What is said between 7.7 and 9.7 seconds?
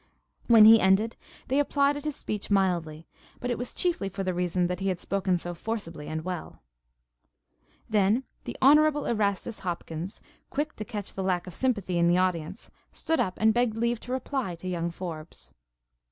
Then the Honorable Erastus